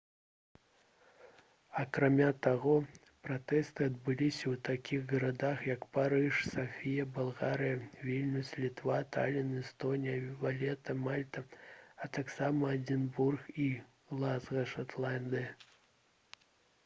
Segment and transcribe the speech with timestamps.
[1.81, 2.71] акрамя таго
[3.25, 7.75] пратэсты адбыліся ў такіх гарадах як парыж сафія балгарыя
[8.07, 11.43] вільнюс літва талін эстонія валета мальта
[12.07, 13.69] а таксама эдзінбург і
[14.15, 15.49] глазга шатландыя